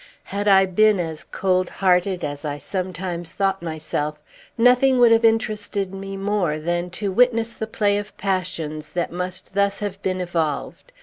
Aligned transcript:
Had 0.33 0.47
I 0.47 0.65
been 0.65 0.99
as 0.99 1.23
cold 1.25 1.69
hearted 1.69 2.23
as 2.23 2.43
I 2.43 2.57
sometimes 2.57 3.33
thought 3.33 3.61
myself, 3.61 4.17
nothing 4.57 4.97
would 4.97 5.11
have 5.11 5.23
interested 5.23 5.93
me 5.93 6.17
more 6.17 6.57
than 6.57 6.89
to 6.97 7.11
witness 7.11 7.53
the 7.53 7.67
play 7.67 7.99
of 7.99 8.17
passions 8.17 8.89
that 8.97 9.11
must 9.11 9.53
thus 9.53 9.79
have 9.79 10.01
been 10.01 10.19
evolved. 10.19 10.91